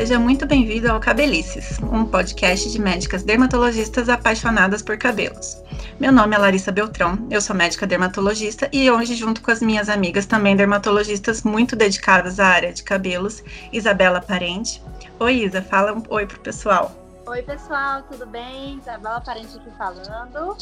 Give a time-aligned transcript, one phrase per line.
[0.00, 5.62] Seja muito bem-vindo ao Cabelices, um podcast de médicas dermatologistas apaixonadas por cabelos.
[6.00, 9.90] Meu nome é Larissa Beltrão, eu sou médica dermatologista e hoje, junto com as minhas
[9.90, 14.82] amigas também dermatologistas muito dedicadas à área de cabelos, Isabela Parente.
[15.18, 16.92] Oi, Isa, fala um oi pro pessoal.
[17.26, 18.78] Oi, pessoal, tudo bem?
[18.78, 20.56] Isabela Parente aqui falando.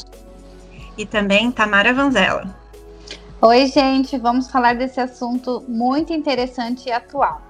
[0.97, 2.53] E também Tamara Vanzella.
[3.41, 7.48] Oi, gente, vamos falar desse assunto muito interessante e atual.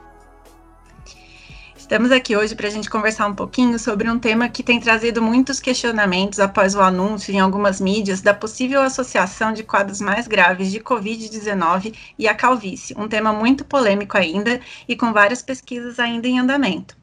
[1.90, 5.24] Estamos aqui hoje para a gente conversar um pouquinho sobre um tema que tem trazido
[5.24, 10.72] muitos questionamentos após o anúncio em algumas mídias da possível associação de quadros mais graves
[10.72, 16.28] de Covid-19 e a calvície, um tema muito polêmico ainda e com várias pesquisas ainda
[16.28, 16.96] em andamento.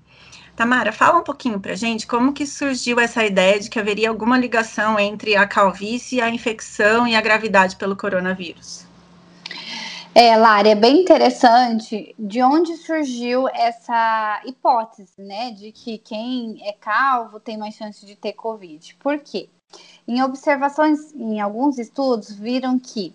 [0.54, 4.08] Tamara, fala um pouquinho para a gente como que surgiu essa ideia de que haveria
[4.08, 8.85] alguma ligação entre a calvície, a infecção e a gravidade pelo coronavírus.
[10.18, 17.38] É, é bem interessante de onde surgiu essa hipótese, né, de que quem é calvo
[17.38, 18.94] tem mais chance de ter Covid.
[18.94, 19.50] Por quê?
[20.08, 23.14] Em observações, em alguns estudos, viram que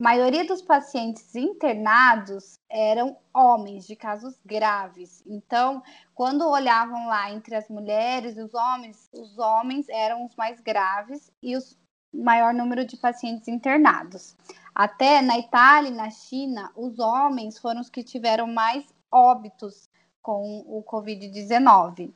[0.00, 5.24] a maioria dos pacientes internados eram homens de casos graves.
[5.26, 5.82] Então,
[6.14, 11.32] quando olhavam lá entre as mulheres e os homens, os homens eram os mais graves
[11.42, 11.76] e os
[12.12, 14.36] maior número de pacientes internados.
[14.74, 19.88] Até na Itália e na China, os homens foram os que tiveram mais óbitos
[20.22, 22.12] com o Covid-19.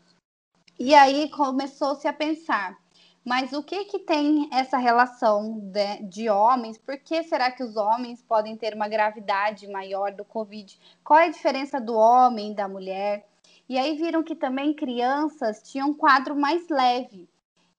[0.79, 2.77] E aí começou-se a pensar,
[3.25, 6.79] mas o que que tem essa relação de, de, homens?
[6.79, 10.79] Por que será que os homens podem ter uma gravidade maior do Covid?
[11.03, 13.27] Qual é a diferença do homem e da mulher?
[13.69, 17.29] E aí viram que também crianças tinham um quadro mais leve.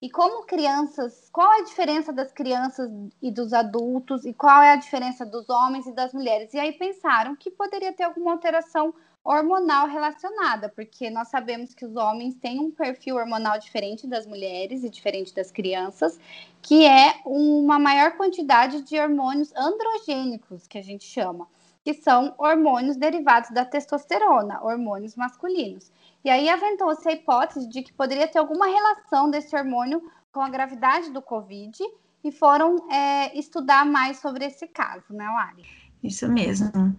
[0.00, 2.88] E como crianças, qual é a diferença das crianças
[3.20, 6.54] e dos adultos e qual é a diferença dos homens e das mulheres?
[6.54, 11.96] E aí pensaram que poderia ter alguma alteração hormonal relacionada, porque nós sabemos que os
[11.96, 16.18] homens têm um perfil hormonal diferente das mulheres e diferente das crianças,
[16.62, 21.48] que é uma maior quantidade de hormônios androgênicos, que a gente chama,
[21.88, 25.90] que são hormônios derivados da testosterona, hormônios masculinos.
[26.22, 30.50] E aí aventou-se a hipótese de que poderia ter alguma relação desse hormônio com a
[30.50, 31.78] gravidade do Covid
[32.22, 35.62] e foram é, estudar mais sobre esse caso, né, Lari?
[36.04, 36.94] Isso mesmo.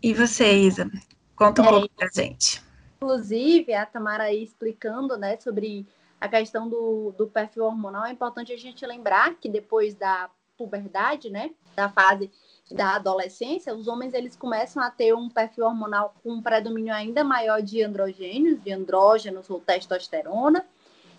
[0.00, 0.88] E você, Isa?
[1.34, 2.62] Conta um é, pouco pra gente.
[2.98, 5.84] Inclusive, a Tamara aí explicando, né, sobre
[6.20, 11.30] a questão do, do perfil hormonal, é importante a gente lembrar que depois da puberdade,
[11.30, 12.30] né, da fase
[12.70, 17.22] da adolescência, os homens eles começam a ter um perfil hormonal com um predomínio ainda
[17.22, 20.66] maior de androgênios, de andrógenos ou testosterona,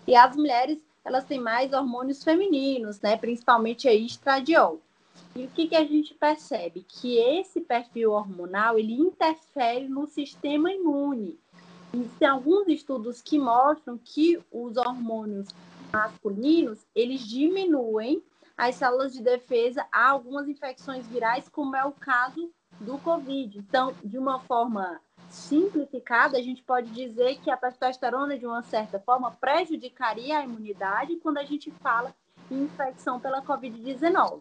[0.06, 4.78] e as mulheres elas têm mais hormônios femininos, né, principalmente a estradiol.
[5.34, 6.84] E o que, que a gente percebe?
[6.86, 11.38] Que esse perfil hormonal ele interfere no sistema imune.
[11.94, 15.48] E tem alguns estudos que mostram que os hormônios
[15.90, 18.22] masculinos eles diminuem
[18.58, 23.56] as células de defesa a algumas infecções virais, como é o caso do Covid.
[23.56, 28.98] Então, de uma forma simplificada, a gente pode dizer que a testosterona, de uma certa
[28.98, 32.12] forma, prejudicaria a imunidade quando a gente fala
[32.50, 34.40] em infecção pela Covid-19.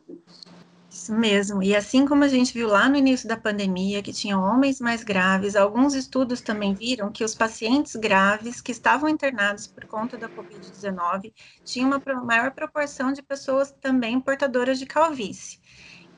[0.90, 1.62] Isso mesmo.
[1.62, 5.04] E assim como a gente viu lá no início da pandemia, que tinham homens mais
[5.04, 10.30] graves, alguns estudos também viram que os pacientes graves que estavam internados por conta da
[10.30, 11.34] Covid-19
[11.66, 15.60] tinham uma maior proporção de pessoas também portadoras de calvície.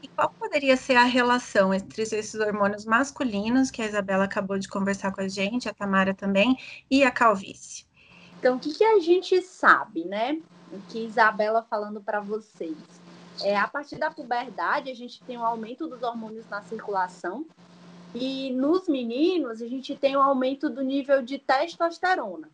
[0.03, 4.69] E qual poderia ser a relação entre esses hormônios masculinos, que a Isabela acabou de
[4.69, 6.55] conversar com a gente, a Tamara também,
[6.89, 7.85] e a calvície?
[8.37, 10.39] Então, o que, que a gente sabe, né?
[10.71, 12.98] O que Isabela falando para vocês
[13.43, 17.45] é, a partir da puberdade, a gente tem um aumento dos hormônios na circulação.
[18.13, 22.49] E nos meninos, a gente tem um aumento do nível de testosterona.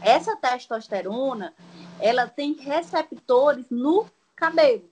[0.00, 1.54] Essa testosterona,
[2.00, 4.84] ela tem receptores no cabelo.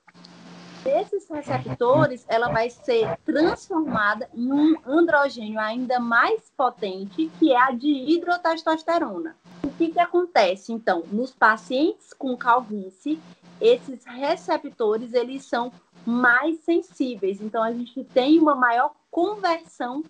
[0.84, 7.70] Esses receptores, ela vai ser transformada em um androgênio ainda mais potente, que é a
[7.70, 9.36] dihidrotestosterona.
[9.62, 13.20] O que, que acontece, então, nos pacientes com calvície
[13.62, 15.72] esses receptores eles são
[16.04, 17.40] mais sensíveis.
[17.40, 20.02] Então a gente tem uma maior conversão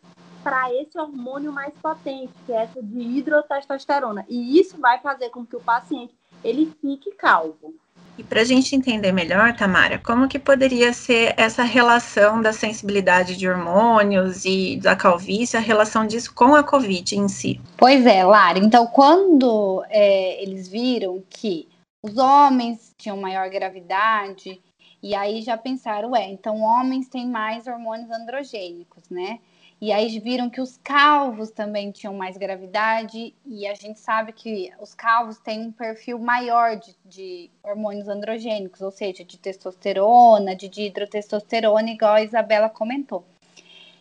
[0.43, 4.25] para esse hormônio mais potente, que é essa de hidrotestosterona.
[4.29, 7.75] E isso vai fazer com que o paciente ele fique calvo.
[8.19, 13.37] E para a gente entender melhor, Tamara, como que poderia ser essa relação da sensibilidade
[13.37, 17.59] de hormônios e da calvície, a relação disso com a Covid em si?
[17.77, 18.59] Pois é, Lara.
[18.59, 21.72] Então, quando é, eles viram que
[22.03, 24.61] os homens tinham maior gravidade,
[25.01, 29.39] e aí já pensaram, ué, então homens têm mais hormônios androgênicos, né?
[29.81, 34.73] E aí viram que os calvos também tinham mais gravidade, e a gente sabe que
[34.81, 40.69] os calvos têm um perfil maior de, de hormônios androgênicos, ou seja, de testosterona, de
[40.69, 43.25] dihidrotestosterona, igual a Isabela comentou.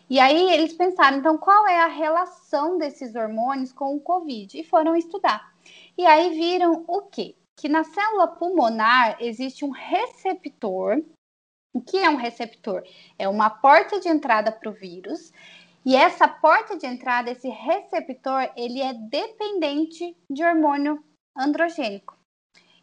[0.08, 4.58] E aí eles pensaram, então, qual é a relação desses hormônios com o Covid?
[4.58, 5.52] E foram estudar.
[5.96, 7.34] E aí viram o quê?
[7.56, 11.02] Que na célula pulmonar existe um receptor.
[11.74, 12.82] O que é um receptor?
[13.18, 15.32] É uma porta de entrada para o vírus
[15.84, 21.02] e essa porta de entrada, esse receptor, ele é dependente de hormônio
[21.36, 22.16] androgênico.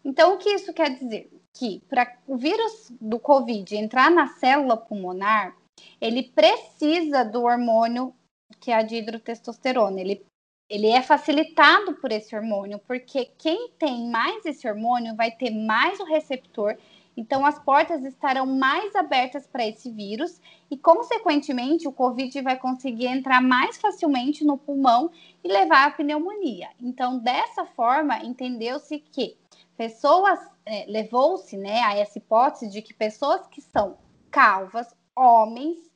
[0.04, 1.32] Então, o que isso quer dizer?
[1.54, 5.56] Que para o vírus do Covid entrar na célula pulmonar,
[6.02, 8.14] ele precisa do hormônio
[8.60, 10.02] que é a dihidrotestosterona.
[10.02, 10.26] Ele,
[10.70, 16.00] ele é facilitado por esse hormônio, porque quem tem mais esse hormônio vai ter mais
[16.00, 16.78] o receptor
[17.20, 20.40] então, as portas estarão mais abertas para esse vírus
[20.72, 25.12] e, consequentemente, o Covid vai conseguir entrar mais facilmente no pulmão
[25.44, 26.70] e levar à pneumonia.
[26.80, 29.36] Então, dessa forma, entendeu-se que
[29.76, 33.98] pessoas, é, levou-se né, a essa hipótese de que pessoas que são
[34.32, 35.89] calvas, homens,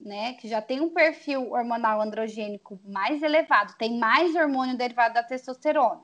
[0.00, 5.22] né, que já tem um perfil hormonal androgênico mais elevado, tem mais hormônio derivado da
[5.22, 6.00] testosterona,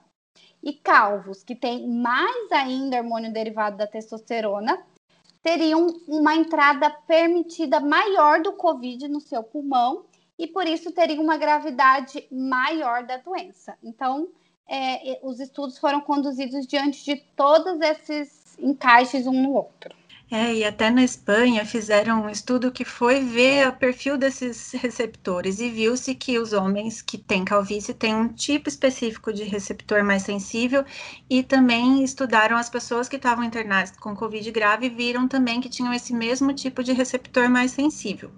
[0.63, 4.83] e calvos, que têm mais ainda hormônio derivado da testosterona,
[5.43, 10.07] teriam uma entrada permitida maior do Covid no seu pulmão
[10.39, 13.77] e por isso teriam uma gravidade maior da doença.
[13.83, 14.29] Então,
[14.67, 19.95] é, os estudos foram conduzidos diante de todos esses encaixes um no outro.
[20.37, 25.61] É, e até na Espanha fizeram um estudo que foi ver o perfil desses receptores
[25.61, 30.25] e viu-se que os homens que têm calvície têm um tipo específico de receptor mais
[30.25, 30.85] sensível
[31.31, 35.69] e também estudaram as pessoas que estavam internadas com Covid grave e viram também que
[35.69, 38.33] tinham esse mesmo tipo de receptor mais sensível.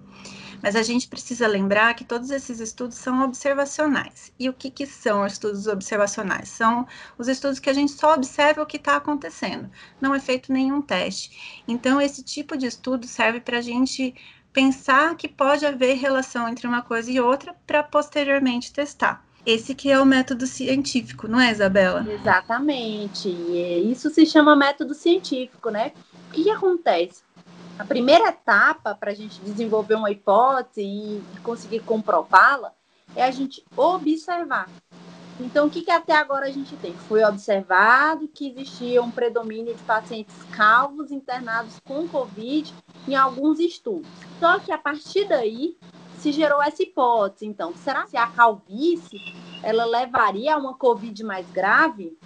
[0.61, 4.31] Mas a gente precisa lembrar que todos esses estudos são observacionais.
[4.39, 6.49] E o que, que são os estudos observacionais?
[6.49, 6.87] São
[7.17, 9.69] os estudos que a gente só observa o que está acontecendo,
[10.01, 11.63] não é feito nenhum teste.
[11.67, 14.13] Então, esse tipo de estudo serve para a gente
[14.51, 19.23] pensar que pode haver relação entre uma coisa e outra para posteriormente testar.
[19.45, 22.05] Esse que é o método científico, não é, Isabela?
[22.11, 23.29] Exatamente.
[23.29, 25.93] Isso se chama método científico, né?
[26.29, 27.21] O que acontece?
[27.77, 32.73] A primeira etapa para a gente desenvolver uma hipótese e conseguir comprová-la
[33.15, 34.67] é a gente observar.
[35.39, 36.93] Então, o que, que até agora a gente tem?
[36.93, 42.73] Foi observado que existia um predomínio de pacientes calvos internados com Covid
[43.07, 44.09] em alguns estudos.
[44.39, 45.77] Só que a partir daí
[46.17, 47.45] se gerou essa hipótese.
[47.45, 49.19] Então, será que a calvície
[49.61, 52.17] ela levaria a uma Covid mais grave?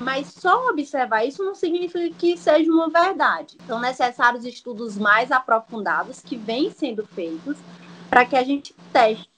[0.00, 3.56] Mas só observar isso não significa que seja uma verdade.
[3.66, 7.56] São necessários estudos mais aprofundados que vêm sendo feitos
[8.10, 9.30] para que a gente teste.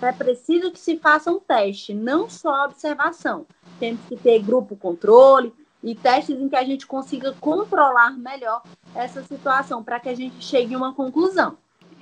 [0.00, 3.46] É preciso que se faça um teste, não só observação.
[3.80, 5.52] Temos que ter grupo controle
[5.82, 8.62] e testes em que a gente consiga controlar melhor
[8.94, 11.56] essa situação para que a gente chegue a uma conclusão.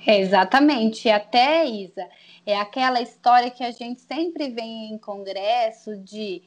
[0.05, 2.05] Exatamente, até Isa,
[2.45, 6.41] é aquela história que a gente sempre vê em congresso de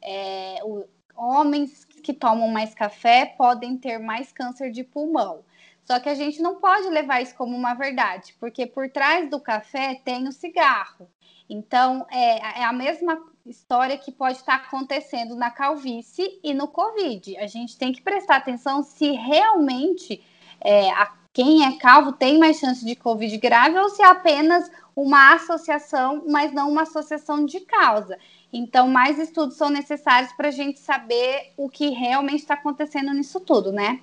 [0.00, 0.84] é, o,
[1.16, 5.44] homens que tomam mais café podem ter mais câncer de pulmão.
[5.84, 9.40] Só que a gente não pode levar isso como uma verdade, porque por trás do
[9.40, 11.08] café tem o cigarro.
[11.48, 17.36] Então, é, é a mesma história que pode estar acontecendo na calvície e no Covid.
[17.38, 20.22] A gente tem que prestar atenção se realmente
[20.60, 24.70] é, a, quem é calvo tem mais chance de Covid grave ou se é apenas
[24.94, 28.18] uma associação, mas não uma associação de causa.
[28.52, 33.40] Então, mais estudos são necessários para a gente saber o que realmente está acontecendo nisso
[33.40, 34.00] tudo, né?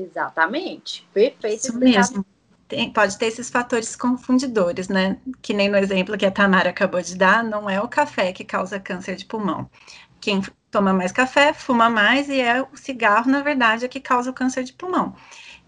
[0.00, 1.06] Exatamente.
[1.12, 1.66] Perfeito.
[1.66, 2.24] Isso mesmo.
[2.68, 5.18] Tem, pode ter esses fatores confundidores, né?
[5.42, 8.44] Que nem no exemplo que a Tamara acabou de dar, não é o café que
[8.44, 9.68] causa câncer de pulmão.
[10.20, 10.40] Quem
[10.70, 14.34] toma mais café, fuma mais e é o cigarro, na verdade, é que causa o
[14.34, 15.14] câncer de pulmão.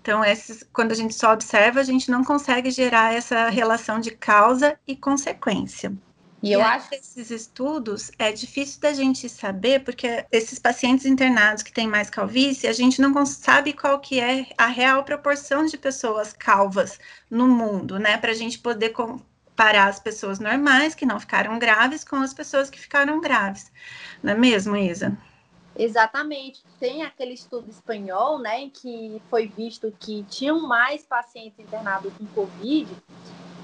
[0.00, 4.12] Então, esses, quando a gente só observa, a gente não consegue gerar essa relação de
[4.12, 5.92] causa e consequência.
[6.42, 11.62] E, eu acho que esses estudos é difícil da gente saber, porque esses pacientes internados
[11.62, 15.78] que têm mais calvície, a gente não sabe qual que é a real proporção de
[15.78, 16.98] pessoas calvas
[17.30, 18.18] no mundo, né?
[18.18, 22.68] Para a gente poder comparar as pessoas normais que não ficaram graves com as pessoas
[22.68, 23.72] que ficaram graves.
[24.22, 25.16] Não é mesmo, Isa?
[25.78, 26.62] Exatamente.
[26.78, 32.26] Tem aquele estudo espanhol, né, em que foi visto que tinham mais pacientes internados com
[32.26, 32.90] Covid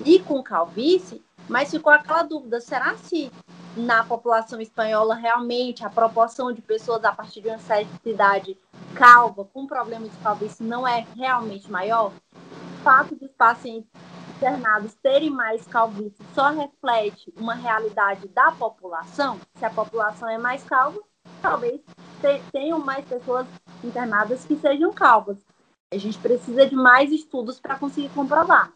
[0.04, 3.30] e com calvície mas ficou aquela dúvida: será se
[3.76, 8.58] na população espanhola realmente a proporção de pessoas a partir de uma certa idade
[8.94, 12.12] calva, com problemas de calvície, não é realmente maior?
[12.32, 13.90] O fato dos pacientes
[14.36, 19.38] internados terem mais calvície só reflete uma realidade da população?
[19.56, 21.00] Se a população é mais calva,
[21.40, 21.80] talvez
[22.52, 23.46] tenham mais pessoas
[23.82, 25.38] internadas que sejam calvas.
[25.90, 28.72] A gente precisa de mais estudos para conseguir comprovar.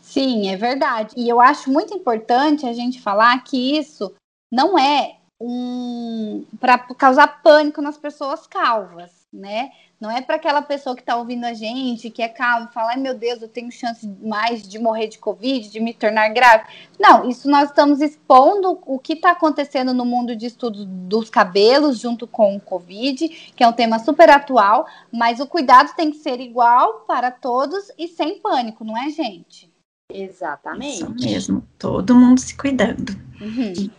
[0.00, 1.14] Sim, é verdade.
[1.16, 4.14] E eu acho muito importante a gente falar que isso
[4.50, 9.70] não é um para causar pânico nas pessoas calvas, né?
[9.98, 12.96] Não é para aquela pessoa que está ouvindo a gente, que é calma, falar, ai
[12.98, 16.64] meu Deus, eu tenho chance mais de morrer de Covid, de me tornar grave.
[16.98, 21.98] Não, isso nós estamos expondo o que está acontecendo no mundo de estudos dos cabelos
[21.98, 26.18] junto com o Covid, que é um tema super atual, mas o cuidado tem que
[26.18, 29.72] ser igual para todos e sem pânico, não é, gente?
[30.12, 31.02] Exatamente.
[31.02, 33.12] Isso mesmo, todo mundo se cuidando.
[33.40, 33.90] Uhum.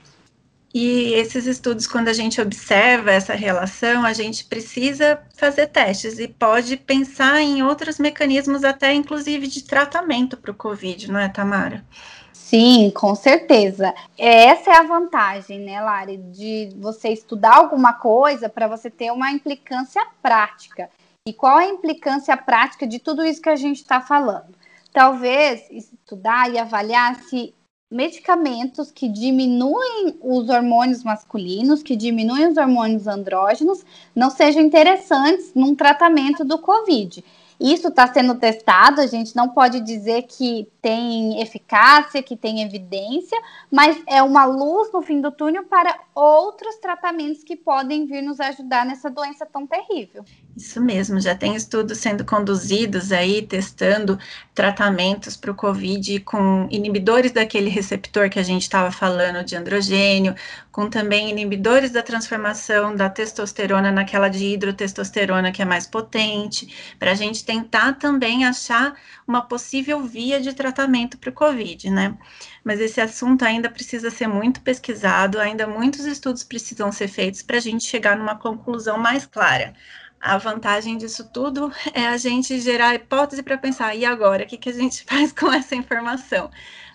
[0.80, 6.28] E esses estudos, quando a gente observa essa relação, a gente precisa fazer testes e
[6.28, 11.84] pode pensar em outros mecanismos, até inclusive de tratamento para o Covid, não é, Tamara?
[12.32, 13.92] Sim, com certeza.
[14.16, 19.32] Essa é a vantagem, né, Lari, de você estudar alguma coisa para você ter uma
[19.32, 20.92] implicância prática.
[21.28, 24.56] E qual é a implicância prática de tudo isso que a gente está falando?
[24.94, 27.52] Talvez estudar e avaliar se
[27.90, 35.74] medicamentos que diminuem os hormônios masculinos, que diminuem os hormônios andrógenos, não sejam interessantes num
[35.74, 37.24] tratamento do COVID.
[37.60, 43.38] Isso está sendo testado, a gente não pode dizer que tem eficácia, que tem evidência,
[43.72, 48.40] mas é uma luz no fim do túnel para outros tratamentos que podem vir nos
[48.40, 50.24] ajudar nessa doença tão terrível.
[50.56, 54.18] Isso mesmo, já tem estudos sendo conduzidos aí, testando
[54.56, 60.34] tratamentos para o Covid com inibidores daquele receptor que a gente estava falando de androgênio,
[60.72, 67.12] com também inibidores da transformação da testosterona naquela de hidrotestosterona que é mais potente, para
[67.12, 68.94] a gente tentar também achar
[69.26, 72.18] uma possível via de tratamento para o Covid, né?
[72.62, 77.56] Mas esse assunto ainda precisa ser muito pesquisado, ainda muitos estudos precisam ser feitos para
[77.56, 79.74] a gente chegar numa conclusão mais clara.
[80.20, 84.58] A vantagem disso tudo é a gente gerar hipótese para pensar, e agora, o que,
[84.58, 86.52] que a gente faz com essa informação?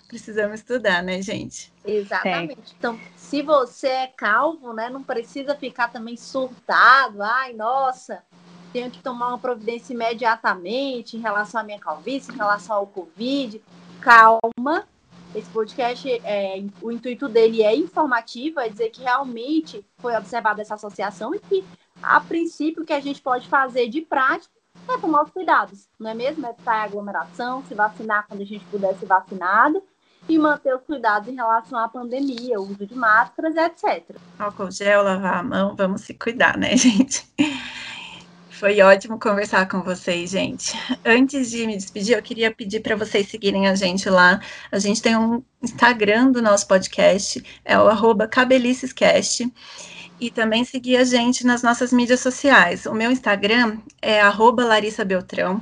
[0.07, 1.73] Precisamos estudar, né, gente?
[1.83, 2.75] Exatamente.
[2.77, 8.21] Então, se você é calvo, né, não precisa ficar também surtado, ai, nossa,
[8.73, 13.61] tenho que tomar uma providência imediatamente em relação à minha calvície, em relação ao Covid.
[14.01, 14.85] Calma,
[15.35, 20.73] esse podcast, é, o intuito dele é informativo, é dizer que realmente foi observada essa
[20.73, 21.63] associação e que
[22.01, 24.51] a princípio, o que a gente pode fazer de prática
[24.89, 26.45] é tomar os cuidados, não é mesmo?
[26.45, 29.81] É evitar a aglomeração, se vacinar quando a gente puder ser vacinado
[30.27, 34.17] e manter os cuidados em relação à pandemia, uso de máscaras, etc.
[34.39, 37.27] Álcool gel, lavar a mão, vamos se cuidar, né, gente?
[38.63, 40.71] Foi ótimo conversar com vocês, gente.
[41.03, 44.39] Antes de me despedir, eu queria pedir para vocês seguirem a gente lá.
[44.71, 49.51] A gente tem um Instagram do nosso podcast, é o arroba cabelicescast
[50.17, 52.85] e também seguir a gente nas nossas mídias sociais.
[52.85, 54.21] O meu Instagram é
[54.65, 55.61] Larissa Beltrão.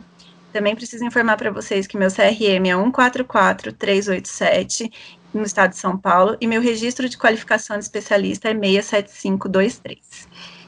[0.54, 4.92] Também preciso informar para vocês que meu CRM é 144387
[5.34, 10.61] no estado de São Paulo e meu registro de qualificação de especialista é 67523.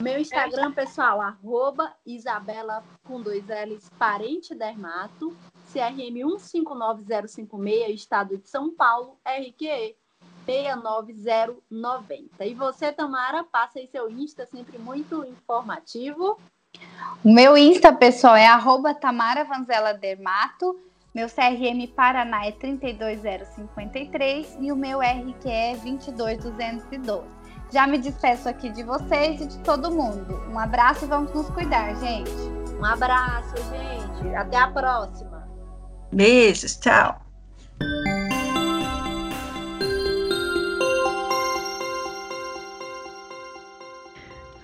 [0.00, 5.36] Meu Instagram, pessoal, arroba Isabela com dois L's, parente dermato,
[5.72, 9.96] CRM 159056, estado de São Paulo, RQE
[10.46, 12.46] 69090.
[12.46, 16.38] E você, Tamara, passa aí seu Insta, sempre muito informativo.
[17.24, 20.78] O meu Insta, pessoal, é arroba Tamara Vanzela Dermato.
[21.12, 27.37] Meu CRM Paraná é 32053 e o meu RQ é 22212.
[27.70, 30.42] Já me despeço aqui de vocês e de todo mundo.
[30.50, 32.30] Um abraço e vamos nos cuidar, gente.
[32.78, 34.34] Um abraço, gente.
[34.34, 35.46] Até a próxima.
[36.12, 37.27] Beijos, tchau.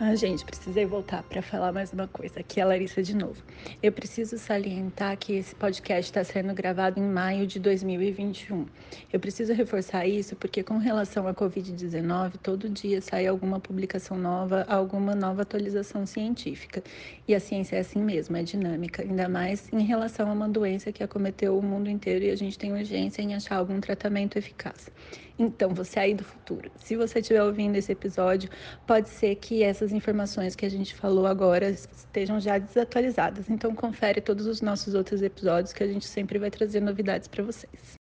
[0.06, 2.40] Ah, gente, precisei voltar para falar mais uma coisa.
[2.40, 3.42] Aqui é a Larissa de novo.
[3.82, 8.66] Eu preciso salientar que esse podcast está sendo gravado em maio de 2021.
[9.10, 14.66] Eu preciso reforçar isso porque, com relação à Covid-19, todo dia sai alguma publicação nova,
[14.68, 16.84] alguma nova atualização científica.
[17.26, 20.92] E a ciência é assim mesmo, é dinâmica, ainda mais em relação a uma doença
[20.92, 24.90] que acometeu o mundo inteiro e a gente tem urgência em achar algum tratamento eficaz.
[25.38, 28.48] Então, você aí do futuro, se você estiver ouvindo esse episódio,
[28.86, 33.50] pode ser que essas informações que a gente falou agora estejam já desatualizadas.
[33.50, 37.42] Então, confere todos os nossos outros episódios que a gente sempre vai trazer novidades para
[37.42, 38.03] vocês.